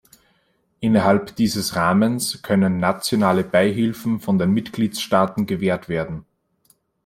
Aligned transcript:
Innerhalb 0.79 1.35
dieses 1.35 1.75
Rahmens 1.75 2.41
können 2.41 2.79
nationale 2.79 3.43
Beihilfen 3.43 4.19
von 4.19 4.39
den 4.39 4.49
Mitgliedstaaten 4.49 5.45
gewährt 5.45 5.89
werden. 5.89 6.25